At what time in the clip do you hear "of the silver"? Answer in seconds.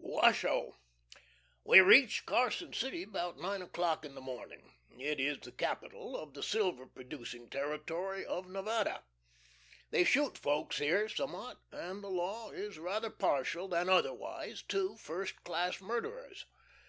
6.16-6.84